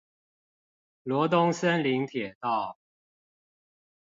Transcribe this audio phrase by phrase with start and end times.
[1.05, 2.75] 羅東森林鐵道